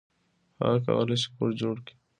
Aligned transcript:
هغه 0.61 0.77
کولی 0.85 1.15
شي 1.21 1.27
کور 1.35 1.49
جوړ 1.61 1.75
کړي. 1.85 1.95